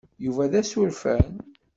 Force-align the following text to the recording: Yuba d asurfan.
Yuba 0.25 0.45
d 0.51 0.53
asurfan. 0.61 1.29